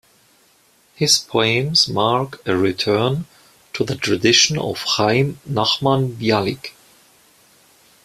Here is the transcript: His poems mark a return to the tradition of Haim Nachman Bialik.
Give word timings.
His 0.95 1.19
poems 1.19 1.87
mark 1.87 2.43
a 2.47 2.57
return 2.57 3.27
to 3.73 3.83
the 3.83 3.95
tradition 3.95 4.57
of 4.57 4.79
Haim 4.79 5.39
Nachman 5.47 6.15
Bialik. 6.15 6.71